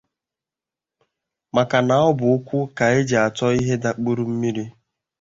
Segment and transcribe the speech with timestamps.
[1.55, 4.65] maka na ọ bụ ụkwụ ka e ji achọ ihe dakpuru mmiri